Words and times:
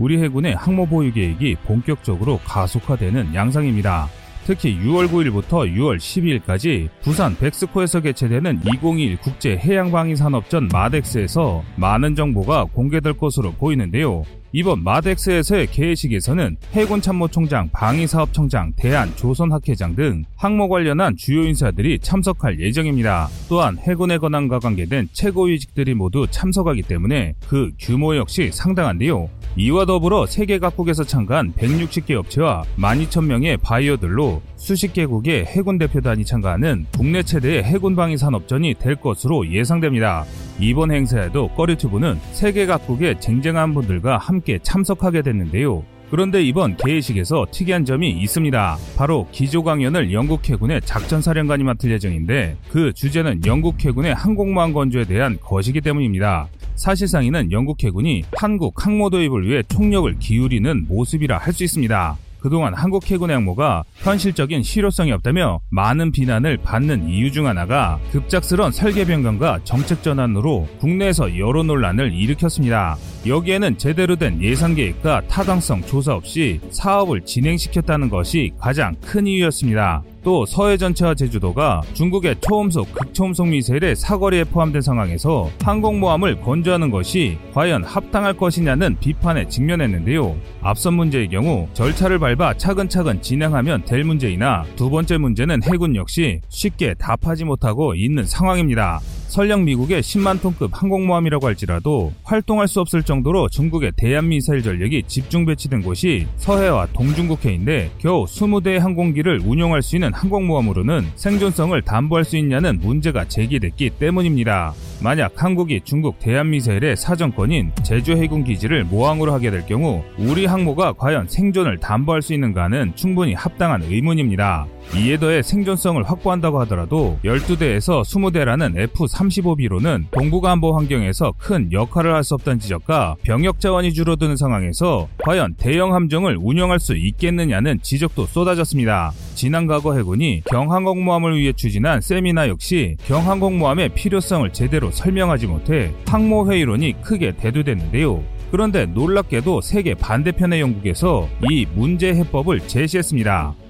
우리 0.00 0.18
해군의 0.20 0.54
항모 0.54 0.86
보유 0.86 1.12
계획이 1.12 1.56
본격적으로 1.66 2.40
가속화되는 2.46 3.34
양상입니다. 3.34 4.08
특히 4.46 4.76
6월 4.80 5.06
9일부터 5.08 5.70
6월 5.76 5.98
12일까지 5.98 6.88
부산 7.02 7.36
백스코에서 7.36 8.00
개최되는 8.00 8.60
2021 8.64 9.18
국제 9.18 9.58
해양방위산업전 9.58 10.70
마덱스에서 10.72 11.62
많은 11.76 12.14
정보가 12.14 12.64
공개될 12.72 13.12
것으로 13.12 13.52
보이는데요. 13.52 14.24
이번 14.52 14.82
마덱스에서의 14.82 15.68
개회식에서는 15.68 16.56
해군참모총장, 16.72 17.70
방위사업청장, 17.72 18.72
대한 18.74 19.14
조선학회장 19.14 19.94
등 19.94 20.24
항모 20.36 20.68
관련한 20.68 21.16
주요 21.16 21.44
인사들이 21.44 22.00
참석할 22.00 22.58
예정입니다. 22.58 23.28
또한 23.48 23.78
해군의 23.78 24.18
권한과 24.18 24.58
관계된 24.58 25.08
최고위직들이 25.12 25.94
모두 25.94 26.26
참석하기 26.28 26.82
때문에 26.82 27.34
그 27.46 27.70
규모 27.78 28.16
역시 28.16 28.50
상당한데요. 28.52 29.28
이와 29.56 29.84
더불어 29.84 30.26
세계 30.26 30.58
각국에서 30.58 31.04
참가한 31.04 31.52
160개 31.54 32.12
업체와 32.12 32.64
12,000명의 32.76 33.60
바이어들로 33.60 34.42
수십 34.60 34.92
개국의 34.92 35.46
해군 35.46 35.78
대표단이 35.78 36.22
참가하는 36.26 36.84
국내 36.94 37.22
최대의 37.22 37.64
해군 37.64 37.96
방위 37.96 38.18
산업전이 38.18 38.74
될 38.74 38.94
것으로 38.94 39.50
예상됩니다. 39.50 40.26
이번 40.60 40.92
행사에도 40.92 41.48
꺼리튜브는 41.48 42.18
세계 42.32 42.66
각국의 42.66 43.20
쟁쟁한 43.20 43.72
분들과 43.72 44.18
함께 44.18 44.58
참석하게 44.62 45.22
됐는데요. 45.22 45.82
그런데 46.10 46.42
이번 46.42 46.76
개회식에서 46.76 47.46
특이한 47.50 47.86
점이 47.86 48.10
있습니다. 48.10 48.76
바로 48.98 49.26
기조 49.32 49.62
강연을 49.62 50.12
영국 50.12 50.46
해군의 50.46 50.82
작전사령관이 50.84 51.64
맡을 51.64 51.90
예정인데 51.92 52.58
그 52.70 52.92
주제는 52.92 53.46
영국 53.46 53.82
해군의 53.82 54.14
항공모함 54.14 54.74
건조에 54.74 55.04
대한 55.06 55.38
것이기 55.40 55.80
때문입니다. 55.80 56.48
사실상 56.74 57.24
이는 57.24 57.50
영국 57.50 57.82
해군이 57.82 58.24
한국 58.36 58.84
항모 58.84 59.08
도입을 59.08 59.48
위해 59.48 59.62
총력을 59.62 60.18
기울이는 60.18 60.84
모습이라 60.86 61.38
할 61.38 61.54
수 61.54 61.64
있습니다. 61.64 62.18
그동안 62.40 62.74
한국 62.74 63.10
해군의 63.10 63.34
항모가 63.36 63.84
현실적인 63.96 64.62
실효성이 64.62 65.12
없다며 65.12 65.60
많은 65.70 66.12
비난을 66.12 66.58
받는 66.58 67.08
이유 67.08 67.30
중 67.30 67.46
하나가 67.46 67.98
급작스런 68.12 68.72
설계 68.72 69.04
변경과 69.04 69.60
정책 69.64 70.02
전환으로 70.02 70.68
국내에서 70.78 71.38
여러 71.38 71.62
논란을 71.62 72.12
일으켰습니다. 72.12 72.96
여기에는 73.26 73.78
제대로 73.78 74.16
된 74.16 74.42
예산 74.42 74.74
계획과 74.74 75.22
타당성 75.28 75.82
조사 75.82 76.14
없이 76.14 76.60
사업을 76.70 77.22
진행시켰다는 77.24 78.08
것이 78.08 78.52
가장 78.58 78.94
큰 79.00 79.26
이유였습니다. 79.26 80.02
또 80.22 80.44
서해 80.44 80.76
전체와 80.76 81.14
제주도가 81.14 81.80
중국의 81.94 82.36
초음속, 82.40 82.92
극초음속 82.92 83.48
미사일의 83.48 83.96
사거리에 83.96 84.44
포함된 84.44 84.82
상황에서 84.82 85.50
항공모함을 85.62 86.40
건조하는 86.40 86.90
것이 86.90 87.38
과연 87.54 87.84
합당할 87.84 88.34
것이냐는 88.34 88.96
비판에 89.00 89.48
직면했는데요. 89.48 90.36
앞선 90.60 90.94
문제의 90.94 91.28
경우 91.28 91.68
절차를 91.72 92.18
밟아 92.18 92.54
차근차근 92.54 93.22
진행하면 93.22 93.84
될 93.84 94.04
문제이나 94.04 94.64
두 94.76 94.90
번째 94.90 95.18
문제는 95.18 95.62
해군 95.62 95.96
역시 95.96 96.40
쉽게 96.48 96.94
답하지 96.94 97.44
못하고 97.44 97.94
있는 97.94 98.24
상황입니다. 98.26 99.00
설령 99.30 99.64
미국의 99.64 100.02
10만 100.02 100.42
톤급 100.42 100.72
항공모함이라고 100.74 101.46
할지라도 101.46 102.12
활동할 102.24 102.66
수 102.66 102.80
없을 102.80 103.04
정도로 103.04 103.48
중국의 103.48 103.92
대한미사일 103.96 104.60
전력이 104.64 105.04
집중 105.06 105.46
배치된 105.46 105.82
곳이 105.82 106.26
서해와 106.36 106.88
동중국해인데 106.92 107.92
겨우 107.98 108.24
20대의 108.24 108.80
항공기를 108.80 109.42
운용할 109.44 109.82
수 109.82 109.94
있는 109.94 110.12
항공모함으로는 110.12 111.06
생존성을 111.14 111.80
담보할 111.82 112.24
수 112.24 112.36
있냐는 112.36 112.80
문제가 112.80 113.24
제기됐기 113.24 113.90
때문입니다. 114.00 114.74
만약 115.02 115.42
한국이 115.42 115.80
중국 115.82 116.18
대한미사일의 116.18 116.96
사정권인 116.96 117.72
제주 117.82 118.12
해군 118.12 118.44
기지를 118.44 118.84
모항으로 118.84 119.32
하게 119.32 119.50
될 119.50 119.64
경우 119.64 120.04
우리 120.18 120.44
항모가 120.44 120.92
과연 120.94 121.26
생존을 121.26 121.78
담보할 121.78 122.20
수 122.20 122.34
있는가는 122.34 122.92
충분히 122.96 123.32
합당한 123.32 123.82
의문입니다. 123.82 124.66
이에 124.96 125.16
더해 125.18 125.40
생존성을 125.42 126.02
확보한다고 126.02 126.60
하더라도 126.62 127.18
12대에서 127.24 128.02
20대라는 128.02 128.76
F-35B로는 128.78 130.10
동북안보 130.10 130.76
환경에서 130.76 131.32
큰 131.38 131.72
역할을 131.72 132.14
할 132.14 132.20
수 132.20 132.34
없다는 132.34 132.58
지적과 132.60 133.16
병역 133.22 133.60
자원이 133.60 133.94
줄어드는 133.94 134.36
상황에서 134.36 135.08
과연 135.24 135.54
대형 135.54 135.94
함정을 135.94 136.36
운영할 136.38 136.78
수 136.78 136.94
있겠느냐는 136.94 137.78
지적도 137.80 138.26
쏟아졌습니다. 138.26 139.12
지난 139.40 139.66
과거 139.66 139.96
해군이 139.96 140.42
경항공모함을 140.50 141.38
위해 141.38 141.54
추진한 141.54 142.02
세미나 142.02 142.48
역시 142.48 142.98
경항공모함의 143.06 143.88
필요성을 143.94 144.52
제대로 144.52 144.90
설명하지 144.90 145.46
못해 145.46 145.94
항모 146.06 146.52
회의론이 146.52 147.00
크게 147.00 147.36
대두됐는데요. 147.36 148.22
그런데 148.50 148.84
놀랍게도 148.84 149.62
세계 149.62 149.94
반대편의 149.94 150.60
영국에서 150.60 151.26
이 151.48 151.66
문제 151.74 152.12
해법을 152.12 152.68
제시했습니다. 152.68 153.69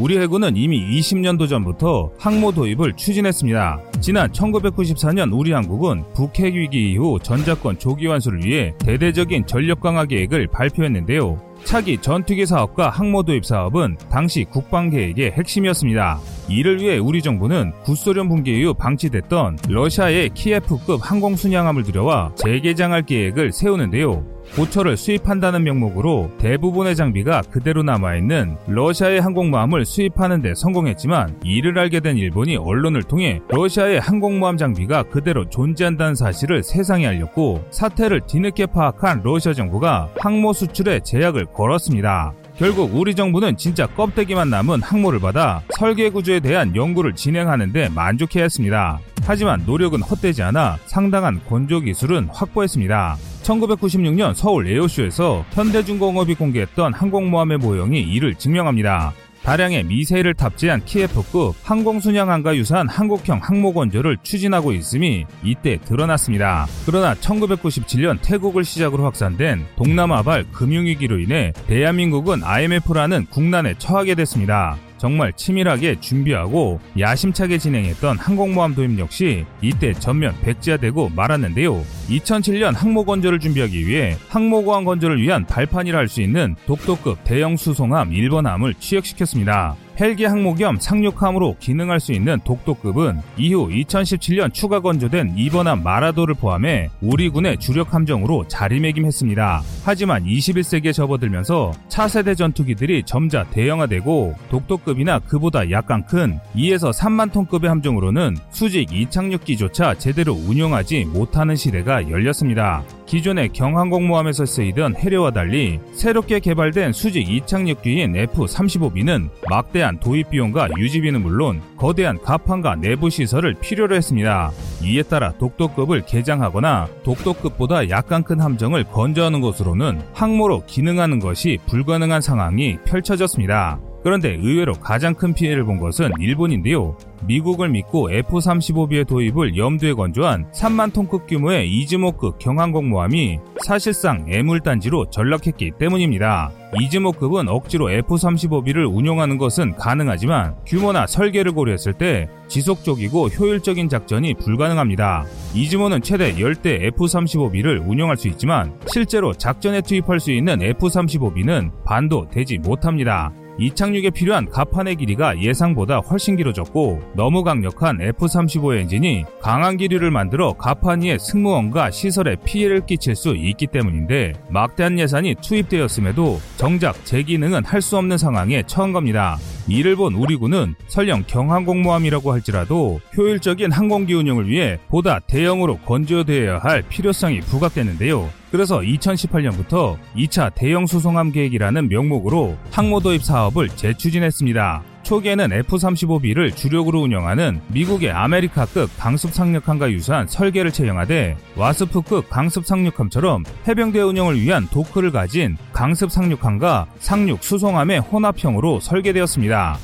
우리 0.00 0.16
해군은 0.16 0.56
이미 0.56 0.80
20년도 0.98 1.46
전부터 1.46 2.10
항모 2.18 2.52
도입을 2.52 2.94
추진했습니다. 2.96 3.82
지난 4.00 4.32
1994년 4.32 5.30
우리 5.38 5.52
한국은 5.52 6.04
북핵 6.14 6.54
위기 6.54 6.92
이후 6.92 7.18
전자권 7.22 7.78
조기 7.78 8.06
완수를 8.06 8.42
위해 8.42 8.72
대대적인 8.78 9.44
전력 9.46 9.80
강화 9.80 10.06
계획을 10.06 10.46
발표했는데요. 10.46 11.38
차기 11.64 11.98
전투기 11.98 12.46
사업과 12.46 12.88
항모 12.88 13.24
도입 13.24 13.44
사업은 13.44 13.98
당시 14.10 14.44
국방 14.44 14.88
계획의 14.88 15.32
핵심이었습니다. 15.32 16.18
이를 16.48 16.80
위해 16.80 16.96
우리 16.96 17.20
정부는 17.20 17.72
구소련 17.82 18.30
붕괴 18.30 18.52
이후 18.58 18.72
방치됐던 18.72 19.58
러시아의 19.68 20.30
키예프급 20.30 21.00
항공 21.02 21.36
순양함을 21.36 21.82
들여와 21.82 22.32
재개장할 22.36 23.04
계획을 23.04 23.52
세우는데요. 23.52 24.39
고철을 24.56 24.96
수입한다는 24.96 25.62
명목으로 25.62 26.32
대부분의 26.38 26.96
장비가 26.96 27.42
그대로 27.42 27.82
남아있는 27.82 28.56
러시아의 28.66 29.20
항공모함을 29.20 29.84
수입하는 29.84 30.42
데 30.42 30.54
성공했지만 30.54 31.40
이를 31.44 31.78
알게 31.78 32.00
된 32.00 32.16
일본이 32.16 32.56
언론을 32.56 33.04
통해 33.04 33.40
러시아의 33.48 34.00
항공모함 34.00 34.56
장비가 34.56 35.04
그대로 35.04 35.48
존재한다는 35.48 36.14
사실을 36.16 36.62
세상에 36.62 37.06
알렸고 37.06 37.64
사태를 37.70 38.22
뒤늦게 38.26 38.66
파악한 38.66 39.22
러시아 39.22 39.52
정부가 39.52 40.10
항모 40.18 40.52
수출에 40.52 41.00
제약을 41.00 41.46
걸었습니다. 41.46 42.34
결국 42.60 42.94
우리 42.94 43.14
정부는 43.14 43.56
진짜 43.56 43.86
껍데기만 43.86 44.50
남은 44.50 44.82
항모를 44.82 45.18
받아 45.18 45.62
설계 45.78 46.10
구조에 46.10 46.40
대한 46.40 46.76
연구를 46.76 47.14
진행하는데 47.14 47.88
만족해야 47.88 48.44
했습니다. 48.44 49.00
하지만 49.22 49.62
노력은 49.64 50.02
헛되지 50.02 50.42
않아 50.42 50.76
상당한 50.84 51.40
건조 51.48 51.80
기술은 51.80 52.28
확보했습니다. 52.30 53.16
1996년 53.44 54.34
서울 54.34 54.68
에어쇼에서 54.68 55.46
현대중공업이 55.52 56.34
공개했던 56.34 56.92
항공모함의 56.92 57.56
모형이 57.56 57.98
이를 57.98 58.34
증명합니다. 58.34 59.14
다량의 59.42 59.84
미사일을 59.84 60.34
탑재한 60.34 60.84
키예프급 60.84 61.54
항공순양함과 61.62 62.56
유사한 62.56 62.88
한국형 62.88 63.40
항모건조를 63.42 64.18
추진하고 64.22 64.72
있음이 64.72 65.24
이때 65.42 65.78
드러났습니다. 65.84 66.66
그러나 66.86 67.14
1997년 67.14 68.18
태국을 68.22 68.64
시작으로 68.64 69.04
확산된 69.04 69.66
동남아발 69.76 70.44
금융위기로 70.52 71.18
인해 71.18 71.52
대한민국은 71.66 72.44
IMF라는 72.44 73.26
국난에 73.26 73.74
처하게 73.78 74.14
됐습니다. 74.14 74.76
정말 75.00 75.32
치밀하게 75.32 75.98
준비하고 76.00 76.78
야심차게 76.98 77.56
진행했던 77.56 78.18
항공모함 78.18 78.74
도입 78.74 78.98
역시 78.98 79.46
이때 79.62 79.94
전면 79.94 80.34
백지화되고 80.42 81.12
말았는데요. 81.16 81.82
2007년 82.10 82.74
항모 82.74 83.06
건조를 83.06 83.38
준비하기 83.40 83.86
위해 83.86 84.18
항모고항 84.28 84.84
건조를 84.84 85.22
위한 85.22 85.46
발판이라 85.46 85.98
할 85.98 86.10
수 86.10 86.20
있는 86.20 86.56
독도급 86.66 87.18
대형 87.22 87.56
수송함 87.56 88.10
1번함을 88.10 88.78
취역시켰습니다. 88.80 89.76
헬기 90.00 90.24
항모 90.24 90.54
겸 90.54 90.78
상륙함으로 90.80 91.56
기능할 91.60 92.00
수 92.00 92.12
있는 92.12 92.40
독도급은 92.44 93.20
이후 93.36 93.68
2017년 93.68 94.50
추가 94.54 94.80
건조된 94.80 95.36
2번함 95.36 95.82
마라도를 95.82 96.36
포함해 96.36 96.88
우리 97.02 97.28
군의 97.28 97.58
주력 97.58 97.92
함정으로 97.92 98.48
자리매김했습니다. 98.48 99.62
하지만 99.84 100.24
21세기에 100.24 100.94
접어들면서 100.94 101.72
차세대 101.88 102.34
전투기들이 102.34 103.02
점차 103.04 103.44
대형화되고 103.50 104.36
독도급이나 104.48 105.18
그보다 105.18 105.70
약간 105.70 106.02
큰 106.06 106.38
2에서 106.56 106.94
3만 106.94 107.30
톤급의 107.32 107.68
함정으로는 107.68 108.38
수직 108.52 108.92
이착륙기조차 108.92 109.98
제대로 109.98 110.32
운용하지 110.32 111.04
못하는 111.04 111.56
시대가 111.56 112.08
열렸습니다. 112.08 112.82
기존의 113.10 113.48
경항공모함에서 113.48 114.46
쓰이던 114.46 114.94
해려와 114.94 115.32
달리 115.32 115.80
새롭게 115.92 116.38
개발된 116.38 116.92
수직 116.92 117.28
이착륙 117.28 117.82
기인 117.82 118.14
F-35B는 118.14 119.30
막대한 119.50 119.98
도입 119.98 120.30
비용과 120.30 120.68
유지비는 120.78 121.20
물론 121.20 121.60
거대한 121.76 122.22
가판과 122.22 122.76
내부 122.76 123.10
시설을 123.10 123.54
필요로 123.54 123.96
했습니다. 123.96 124.52
이에 124.84 125.02
따라 125.02 125.32
독도급을 125.32 126.06
개장하거나 126.06 126.86
독도급보다 127.02 127.90
약간 127.90 128.22
큰 128.22 128.38
함정을 128.38 128.84
건조하는 128.84 129.40
것으로는 129.40 130.00
항모로 130.12 130.66
기능하는 130.66 131.18
것이 131.18 131.58
불가능한 131.66 132.20
상황이 132.20 132.78
펼쳐졌습니다. 132.84 133.80
그런데 134.02 134.30
의외로 134.30 134.72
가장 134.74 135.14
큰 135.14 135.34
피해를 135.34 135.64
본 135.64 135.78
것은 135.78 136.10
일본인데요. 136.18 136.96
미국을 137.26 137.68
믿고 137.68 138.10
F-35B의 138.10 139.06
도입을 139.06 139.56
염두에 139.56 139.92
건조한 139.92 140.50
3만 140.52 140.92
톤급 140.92 141.26
규모의 141.26 141.70
이즈모급 141.70 142.38
경항공모함이 142.38 143.38
사실상 143.64 144.24
애물단지로 144.28 145.10
전락했기 145.10 145.72
때문입니다. 145.78 146.50
이즈모급은 146.80 147.48
억지로 147.48 147.90
F-35B를 147.90 148.90
운용하는 148.90 149.36
것은 149.38 149.76
가능하지만 149.76 150.54
규모나 150.66 151.06
설계를 151.06 151.52
고려했을 151.52 151.92
때 151.92 152.28
지속적이고 152.48 153.28
효율적인 153.28 153.88
작전이 153.88 154.34
불가능합니다. 154.34 155.24
이즈모는 155.54 156.00
최대 156.00 156.34
10대 156.34 156.84
F-35B를 156.84 157.86
운용할 157.86 158.16
수 158.16 158.28
있지만 158.28 158.72
실제로 158.86 159.32
작전에 159.32 159.82
투입할 159.82 160.20
수 160.20 160.30
있는 160.30 160.62
F-35B는 160.62 161.84
반도 161.84 162.28
되지 162.30 162.58
못합니다. 162.58 163.32
이 163.60 163.70
착륙에 163.74 164.08
필요한 164.08 164.48
가판의 164.48 164.96
길이가 164.96 165.38
예상보다 165.38 165.98
훨씬 165.98 166.34
길어졌고 166.34 167.02
너무 167.14 167.44
강력한 167.44 168.00
F-35 168.00 168.78
엔진이 168.78 169.26
강한 169.38 169.76
기류를 169.76 170.10
만들어 170.10 170.54
가판 170.54 171.02
위의 171.02 171.18
승무원과 171.18 171.90
시설에 171.90 172.36
피해를 172.42 172.86
끼칠 172.86 173.14
수 173.14 173.36
있기 173.36 173.66
때문인데 173.66 174.32
막대한 174.48 174.98
예산이 174.98 175.34
투입되었음에도 175.42 176.40
정작 176.56 177.04
제 177.04 177.22
기능은 177.22 177.64
할 177.66 177.80
수 177.80 177.96
없는 177.96 178.18
상황에 178.18 178.62
처한 178.66 178.92
겁니다. 178.92 179.38
이를 179.70 179.96
본 179.96 180.14
우리군은 180.14 180.74
설령 180.88 181.24
경항공모함이라고 181.26 182.32
할지라도 182.32 183.00
효율적인 183.16 183.70
항공기 183.72 184.14
운영을 184.14 184.48
위해 184.48 184.78
보다 184.88 185.20
대형으로 185.20 185.78
건조되어야 185.78 186.58
할 186.58 186.82
필요성이 186.82 187.40
부각되는데요. 187.40 188.28
그래서 188.50 188.80
2018년부터 188.80 189.96
2차 190.16 190.52
대형 190.54 190.86
수송함 190.86 191.32
계획이라는 191.32 191.88
명목으로 191.88 192.56
항모 192.72 193.00
도입 193.00 193.22
사업을 193.22 193.68
재추진했습니다. 193.68 194.89
초기에는 195.10 195.52
F-35B를 195.52 196.54
주력으로 196.54 197.00
운영하는 197.00 197.60
미국의 197.66 198.12
아메리카급 198.12 198.88
강습 198.96 199.32
상륙함과 199.32 199.90
유사한 199.90 200.28
설계를 200.28 200.70
채용하되 200.70 201.36
와스프급 201.56 202.30
강습 202.30 202.64
상륙함처럼 202.64 203.42
해병대 203.66 204.02
운영을 204.02 204.40
위한 204.40 204.68
도크를 204.68 205.10
가진 205.10 205.56
강습 205.72 206.12
상륙함과 206.12 206.86
상륙 207.00 207.42
수송함의 207.42 207.98
혼합형으로 207.98 208.78
설계되었습니다. 208.78 209.78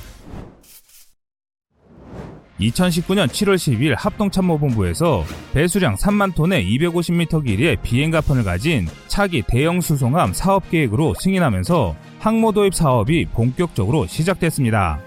2019년 2.61 3.27
7월 3.27 3.57
10일 3.57 3.97
합동참모본부에서 3.99 5.25
배수량 5.53 5.97
3만 5.97 6.37
톤의 6.37 6.65
250m 6.65 7.45
길이의 7.45 7.79
비행가판을 7.83 8.45
가진 8.45 8.87
차기 9.09 9.43
대형 9.43 9.81
수송함 9.81 10.33
사업 10.33 10.71
계획으로 10.71 11.15
승인하면서 11.19 11.97
항모 12.21 12.53
도입 12.53 12.75
사업이 12.75 13.27
본격적으로 13.33 14.07
시작됐습니다. 14.07 15.06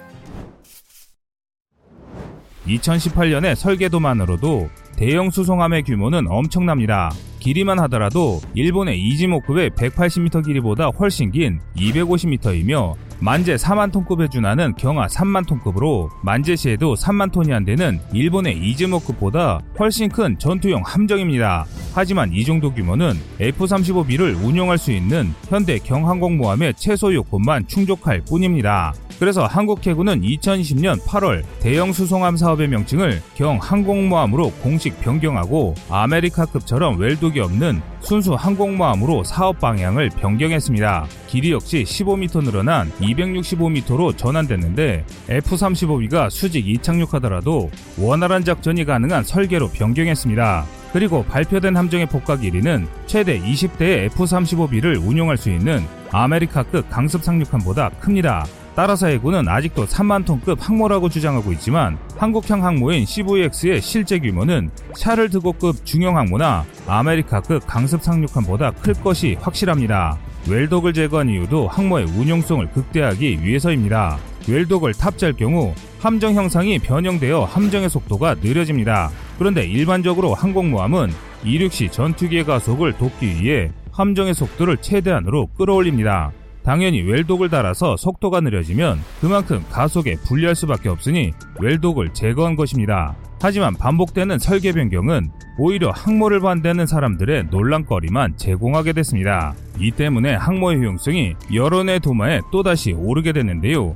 2018년의 2.69 3.55
설계도만으로도 3.55 4.69
대형 4.95 5.29
수송함의 5.31 5.83
규모는 5.83 6.27
엄청납니다. 6.27 7.11
길이만 7.39 7.79
하더라도 7.79 8.41
일본의 8.53 8.99
이지모급의 9.01 9.71
180m 9.71 10.45
길이보다 10.45 10.87
훨씬 10.87 11.31
긴 11.31 11.59
250m이며 11.77 12.95
만재 13.21 13.55
4만 13.55 13.91
톤급에 13.91 14.29
준하는 14.29 14.75
경하 14.77 15.07
3만 15.07 15.45
톤급으로 15.45 16.09
만재시에도 16.21 16.95
3만 16.95 17.31
톤이 17.33 17.51
안 17.51 17.65
되는 17.65 17.99
일본의 18.13 18.57
이즈모급보다 18.57 19.59
훨씬 19.77 20.09
큰 20.09 20.39
전투용 20.39 20.83
함정입니다. 20.85 21.65
하지만 21.93 22.31
이 22.31 22.45
정도 22.45 22.73
규모는 22.73 23.13
F-35B를 23.41 24.41
운용할 24.41 24.77
수 24.77 24.93
있는 24.93 25.33
현대 25.49 25.79
경항공모함의 25.79 26.75
최소 26.77 27.13
요건만 27.13 27.67
충족할 27.67 28.21
뿐입니다. 28.21 28.93
그래서 29.19 29.45
한국 29.45 29.85
해군은 29.85 30.21
2020년 30.21 31.03
8월 31.03 31.43
대형 31.59 31.91
수송함 31.91 32.37
사업의 32.37 32.69
명칭을 32.69 33.21
경항공모함으로 33.35 34.51
공식 34.63 34.97
변경하고 35.01 35.75
아메리카급처럼 35.89 36.97
웰독이 36.97 37.41
없는 37.41 37.81
순수 37.99 38.33
항공모함으로 38.33 39.25
사업 39.25 39.59
방향을 39.59 40.09
변경했습니다. 40.11 41.07
길이 41.27 41.51
역시 41.51 41.83
15m 41.83 42.45
늘어난 42.45 42.89
265m로 43.13 44.17
전환됐는데 44.17 45.05
F-35B가 45.29 46.29
수직 46.29 46.67
이착륙하더라도 46.67 47.69
원활한 47.97 48.43
작전이 48.43 48.85
가능한 48.85 49.23
설계로 49.23 49.69
변경했습니다. 49.69 50.65
그리고 50.93 51.23
발표된 51.23 51.75
함정의 51.75 52.07
폭과 52.07 52.37
길이는 52.37 52.87
최대 53.05 53.39
20대의 53.39 54.05
F-35B를 54.05 55.05
운용할 55.05 55.37
수 55.37 55.49
있는 55.49 55.83
아메리카급 56.11 56.89
강습 56.89 57.23
상륙함보다 57.23 57.89
큽니다. 57.99 58.45
따라서 58.79 59.07
해군은 59.07 59.45
아직도 59.49 59.87
3만 59.87 60.25
톤급 60.25 60.57
항모라고 60.61 61.09
주장하고 61.09 61.51
있지만 61.51 61.97
한국형 62.15 62.63
항모인 62.63 63.05
CVX의 63.05 63.81
실제 63.81 64.19
규모는 64.19 64.69
샤를 64.95 65.29
드고급 65.29 65.85
중형 65.85 66.15
항모나 66.15 66.63
아메리카급 66.87 67.67
강습 67.67 68.01
상륙함보다 68.01 68.71
클 68.71 68.93
것이 68.93 69.35
확실합니다. 69.41 70.17
웰독을 70.47 70.93
제거한 70.93 71.27
이유도 71.27 71.67
항모의 71.67 72.05
운용성을 72.05 72.65
극대화하기 72.71 73.43
위해서입니다. 73.43 74.17
웰독을 74.47 74.93
탑재할 74.93 75.33
경우 75.33 75.75
함정 75.99 76.35
형상이 76.35 76.79
변형되어 76.79 77.43
함정의 77.43 77.89
속도가 77.89 78.35
느려집니다. 78.35 79.09
그런데 79.37 79.67
일반적으로 79.67 80.33
항공모함은 80.33 81.11
이륙 81.43 81.73
시 81.73 81.89
전투기의 81.89 82.45
가속을 82.45 82.93
돕기 82.93 83.41
위해 83.41 83.73
함정의 83.91 84.33
속도를 84.33 84.77
최대한으로 84.77 85.47
끌어올립니다. 85.57 86.31
당연히 86.69 87.01
웰독을 87.01 87.49
달아서 87.49 87.97
속도가 87.97 88.41
느려지면 88.41 88.99
그만큼 89.21 89.65
가속에 89.71 90.17
불리할 90.17 90.53
수밖에 90.53 90.87
없으니 90.87 91.33
웰독을 91.59 92.13
제거한 92.13 92.55
것입니다. 92.55 93.15
하지만 93.41 93.73
반복되는 93.73 94.37
설계 94.37 94.71
변경은 94.71 95.31
오히려 95.57 95.89
항모를 95.89 96.41
반대하는 96.41 96.85
사람들의 96.85 97.45
논란거리만 97.49 98.37
제공하게 98.37 98.93
됐습니다. 98.93 99.55
이 99.79 99.89
때문에 99.89 100.35
항모의 100.35 100.77
효용성이 100.77 101.33
여론의 101.51 102.01
도마에 102.01 102.41
또다시 102.51 102.91
오르게 102.91 103.31
됐는데요. 103.31 103.95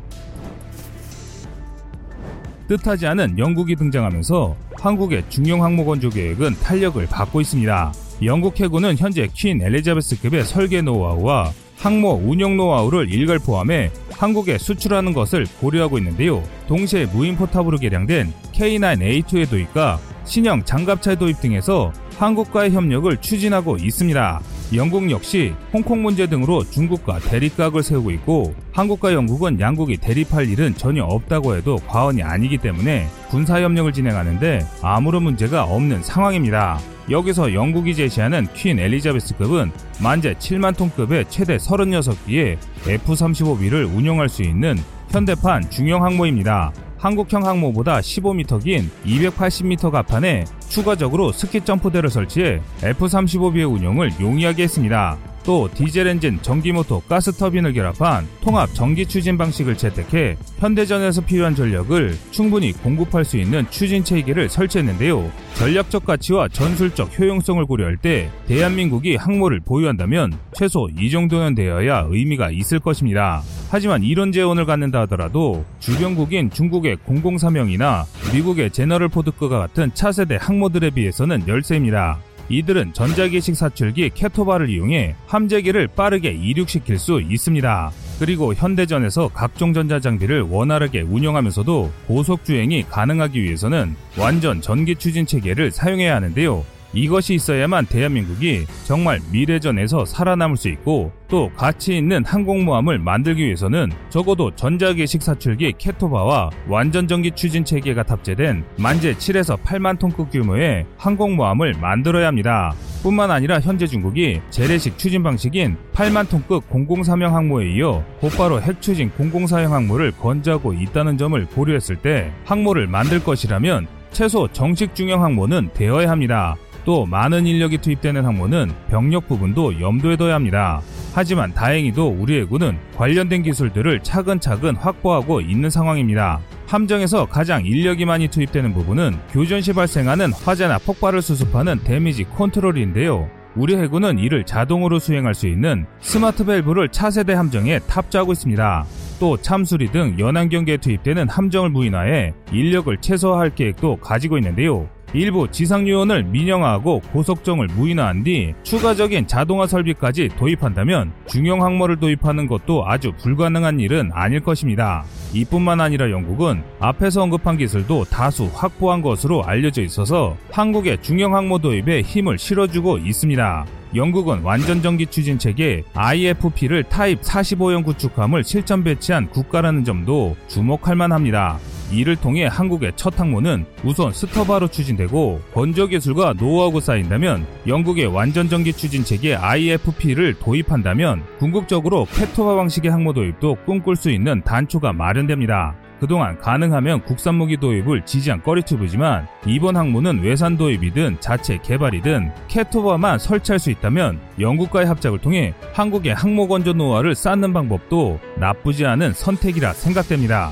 뜻하지 2.68 3.06
않은 3.06 3.38
영국이 3.38 3.76
등장하면서 3.76 4.56
한국의 4.80 5.26
중형 5.30 5.64
항모 5.64 5.86
건조 5.86 6.10
계획은 6.10 6.56
탄력을 6.64 7.06
받고 7.06 7.40
있습니다. 7.40 7.94
영국 8.24 8.60
해군은 8.60 8.98
현재 8.98 9.30
퀸 9.32 9.62
엘리자베스급의 9.62 10.46
설계 10.46 10.82
노하우와 10.82 11.52
항모 11.84 12.22
운영 12.24 12.56
노하우를 12.56 13.12
일괄 13.12 13.40
포함해 13.40 13.92
한국에 14.10 14.58
수출하는 14.58 15.12
것을 15.12 15.46
고려하고 15.60 15.98
있는데요. 15.98 16.42
동시에 16.70 17.08
무인 17.08 17.36
포탑으로 17.36 17.78
개량된 17.78 18.32
K9A2의 18.54 19.50
도입과 19.50 20.00
신형 20.24 20.64
장갑차의 20.64 21.20
도입 21.20 21.42
등에서 21.42 21.92
한국과의 22.18 22.72
협력을 22.72 23.18
추진하고 23.18 23.76
있습니다. 23.76 24.40
영국 24.76 25.12
역시 25.12 25.54
홍콩 25.74 26.02
문제 26.02 26.26
등으로 26.26 26.64
중국과 26.64 27.20
대립각을 27.20 27.84
세우고 27.84 28.12
있고 28.12 28.56
한국과 28.72 29.14
영국은 29.14 29.60
양국이 29.60 29.98
대립할 29.98 30.48
일은 30.48 30.78
전혀 30.78 31.04
없다고 31.04 31.58
해도 31.58 31.76
과언이 31.90 32.24
아니기 32.24 32.60
때문에 32.60 33.10
군사협력을 33.30 33.92
진행하는데 33.92 34.66
아무런 34.82 35.24
문제가 35.24 35.66
없는 35.66 36.02
상황입니다. 36.02 36.80
여기서 37.10 37.54
영국이 37.54 37.96
제시하는 37.96 38.48
퀸 38.54 38.80
엘리자베스급은 38.80 39.72
만재 40.02 40.36
7만 40.36 40.78
톤급의 40.78 41.26
최대 41.30 41.58
36기의 41.58 42.58
F-35B를 42.88 43.94
운용할 43.94 44.30
수 44.30 44.44
있는 44.44 44.78
현대판 45.10 45.70
중형 45.70 46.04
항모입니다. 46.04 46.72
한국형 46.98 47.46
항모보다 47.46 48.00
15m 48.00 48.64
긴 48.64 48.90
280m 49.06 49.92
가판에 49.92 50.46
추가적으로 50.70 51.34
스키 51.34 51.60
점프대를 51.60 52.10
설치해 52.10 52.62
F-35B의 52.82 53.70
운용을 53.72 54.12
용이하게 54.22 54.64
했습니다. 54.64 55.18
또 55.44 55.70
디젤 55.74 56.08
엔진, 56.08 56.40
전기 56.42 56.72
모터, 56.72 57.02
가스 57.02 57.32
터빈을 57.32 57.74
결합한 57.74 58.28
통합 58.42 58.74
전기 58.74 59.06
추진 59.06 59.38
방식을 59.38 59.78
채택해 59.78 60.38
현대전에서 60.60 61.22
필요한 61.22 61.54
전력을 61.56 62.16
충분히 62.32 62.72
공급할 62.72 63.26
수 63.26 63.38
있는 63.38 63.66
추진 63.70 64.04
체계를 64.04 64.50
설치했는데요. 64.50 65.30
전략적 65.56 66.06
가치와 66.06 66.48
전술적 66.48 67.20
효용성을 67.20 67.64
고려할 67.66 67.98
때 67.98 68.30
대한민국이 68.48 69.16
항모를 69.16 69.60
보유한다면 69.62 70.34
최소 70.54 70.90
이 70.98 71.10
정도는 71.10 71.56
되어야 71.56 72.08
의미가 72.10 72.52
있을 72.52 72.80
것입니다. 72.80 73.42
하지만 73.70 74.04
이런 74.04 74.32
재원을 74.32 74.66
갖는다 74.66 75.02
하더라도 75.02 75.66
주변국인 75.80 76.50
중국의 76.52 76.98
003형이나 77.08 78.06
미국의 78.34 78.72
제너럴 78.72 79.10
포드크가 79.10 79.60
같은 79.60 79.92
차세대 79.94 80.38
항모들에 80.40 80.92
비해서는 80.92 81.48
열세입니다. 81.48 82.20
이들은 82.50 82.94
전자기식 82.94 83.56
사출기 83.56 84.12
캐토바를 84.14 84.70
이용해 84.70 85.16
함재기를 85.28 85.88
빠르게 85.88 86.32
이륙시킬 86.32 87.00
수 87.00 87.22
있습니다. 87.22 87.92
그리고 88.20 88.54
현대전에서 88.54 89.30
각종 89.34 89.74
전자장비를 89.74 90.42
원활하게 90.44 91.02
운영하면서도 91.02 91.92
고속 92.08 92.46
주행이 92.46 92.84
가능하기 92.90 93.42
위해서는 93.42 93.96
완전 94.18 94.62
전기 94.62 94.96
추진 94.96 95.26
체계를 95.26 95.72
사용해야 95.72 96.16
하는데요. 96.16 96.64
이것이 96.94 97.34
있어야만 97.34 97.88
대한민국이 97.88 98.66
정말 98.86 99.20
미래전에서 99.32 100.06
살아남을 100.06 100.58
수 100.58 100.70
있고 100.70 101.12
또 101.28 101.50
가치 101.56 101.98
있는 101.98 102.24
항공모함을 102.24 103.00
만들기 103.00 103.44
위해서는 103.44 103.92
적어도 104.10 104.52
전자기식 104.56 105.24
사출기 105.24 105.74
캐토바와 105.80 106.52
완전 106.68 107.08
전기 107.08 107.32
추진 107.32 107.66
체계가 107.66 108.04
탑재된 108.04 108.64
만재 108.78 109.16
7에서 109.16 109.60
8만 109.64 109.98
톤급 109.98 110.32
규모의 110.32 110.86
항공모함을 110.98 111.74
만들어야 111.82 112.28
합니다. 112.28 112.74
뿐만 113.02 113.32
아니라 113.32 113.60
현재 113.60 113.88
중국이 113.88 114.40
재래식 114.52 114.98
추진 114.98 115.24
방식인 115.24 115.76
8만 115.94 116.30
톤급 116.30 116.70
003형 116.70 117.32
항모에 117.32 117.74
이어 117.74 118.04
곧바로 118.20 118.62
핵추진 118.62 119.12
004형 119.18 119.70
항모를 119.70 120.12
건조하고 120.12 120.74
있다는 120.74 121.18
점을 121.18 121.44
고려했을 121.48 121.96
때 121.96 122.32
항모를 122.46 122.88
만들 122.88 123.24
것이라면 123.24 123.88
최소 124.12 124.48
정식 124.48 124.94
중형 124.94 125.24
항모는 125.24 125.72
되어야 125.74 126.10
합니다. 126.10 126.56
또 126.86 127.06
많은 127.06 127.48
인력이 127.48 127.78
투입되는 127.78 128.26
항모는 128.26 128.72
병력 128.90 129.28
부분도 129.28 129.80
염두에 129.80 130.16
둬야 130.16 130.36
합니다. 130.36 130.82
하지만 131.14 131.54
다행히도 131.54 132.08
우리 132.08 132.40
해군은 132.40 132.78
관련된 132.96 133.44
기술들을 133.44 134.02
차근차근 134.02 134.76
확보하고 134.76 135.42
있는 135.42 135.70
상황입니다. 135.70 136.40
함정에서 136.68 137.26
가장 137.28 137.66
인력이 137.66 138.06
많이 138.06 138.28
투입되는 138.28 138.74
부분은 138.74 139.18
교전 139.32 139.62
시 139.62 139.74
발생하는 139.74 140.34
화재나 140.34 140.80
폭발을 140.80 141.22
수습하는 141.22 141.80
damage 141.84 142.24
control인데요. 142.24 143.30
우리 143.56 143.76
해군은 143.76 144.18
이를 144.18 144.44
자동으로 144.44 144.98
수행할 144.98 145.36
수 145.36 145.48
있는 145.48 145.86
스마트 146.02 146.44
밸브를 146.44 146.90
차세대 146.90 147.34
함정에 147.34 147.78
탑재하고 147.88 148.32
있습니다. 148.32 148.86
또 149.20 149.38
참수리 149.38 149.92
등 149.92 150.16
연안 150.18 150.50
경계에 150.50 150.78
투입되는 150.78 151.30
함정을 151.30 151.70
무인화해 151.70 152.34
인력을 152.52 152.98
최소화할 153.00 153.54
계획도 153.54 153.98
가지고 153.98 154.40
있는데요. 154.40 154.90
일부 155.14 155.48
지상 155.52 155.88
요원을 155.88 156.24
민영화하고 156.24 157.02
고속정을 157.12 157.68
무인화한 157.68 158.24
뒤 158.24 158.56
추가적인 158.64 159.28
자동화 159.28 159.68
설비까지 159.68 160.30
도입한다면 160.38 161.14
중형 161.28 161.64
항모를 161.64 161.98
도입하는 161.98 162.48
것도 162.48 162.88
아주 162.88 163.12
불가능한 163.20 163.80
일은 163.80 164.10
아닐 164.12 164.40
것입니다. 164.40 165.04
이뿐만 165.34 165.82
아니라 165.82 166.10
영국은 166.10 166.64
앞에서 166.80 167.22
언급한 167.22 167.58
기술도 167.58 168.06
다수 168.06 168.50
확보한 168.54 169.04
것으로 169.04 169.44
알려져 169.44 169.84
있어서 169.84 170.36
한국의 170.52 171.04
중형 171.04 171.36
항모 171.36 171.60
도입에 171.60 172.02
힘을 172.02 172.40
실어주고 172.40 172.98
있습니다. 172.98 173.66
영국은 173.96 174.42
완전 174.42 174.82
전기 174.82 175.06
추진 175.06 175.38
체계 175.38 175.84
IFEP를 175.94 176.84
타입 176.86 177.22
45형 177.22 177.84
구축함을 177.84 178.44
실전 178.44 178.84
배치한 178.84 179.30
국가라는 179.30 179.84
점도 179.84 180.36
주목할 180.48 180.96
만합니다. 180.96 181.60
이를 181.94 182.16
통해 182.16 182.48
한국의 182.48 182.94
첫 182.96 183.20
항모는 183.20 183.66
우선 183.84 184.12
STOBAR로 184.12 184.68
추진되고 184.68 185.42
건조 185.54 185.88
기술과 185.88 186.34
노하우가 186.40 186.80
쌓인다면 186.80 187.46
영국의 187.68 188.08
완전 188.08 188.50
전기 188.50 188.74
추진 188.74 189.04
체계 189.04 189.36
IFEP를 189.36 190.34
도입한다면 190.40 191.24
궁극적으로 191.38 192.06
CATOBAR 192.06 192.56
방식의 192.56 192.92
항모 192.92 193.14
도입도 193.14 193.58
꿈꿀 193.66 193.96
수 193.96 194.10
있는 194.10 194.42
단초가 194.44 194.92
마련됩니다. 194.94 195.76
그동안 196.00 196.38
가능하면 196.38 197.02
국산 197.06 197.36
무기 197.36 197.56
도입을 197.56 198.06
지지한 198.06 198.44
꺼리튜브지만 198.44 199.26
이번 199.46 199.78
항모는 199.78 200.22
외산 200.22 200.58
도입이든 200.58 201.22
자체 201.22 201.58
개발이든 201.64 202.30
CATOBAR만 202.50 203.20
설치할 203.20 203.58
수 203.58 203.72
있다면 203.72 204.20
영국과의 204.38 204.88
합작을 204.88 205.20
통해 205.20 205.54
한국의 205.72 206.14
항모 206.14 206.50
건조 206.50 206.74
노하우를 206.74 207.16
쌓는 207.16 207.54
방법도 207.54 208.20
나쁘지 208.38 208.86
않은 208.86 209.14
선택이라 209.14 209.72
생각됩니다. 209.72 210.52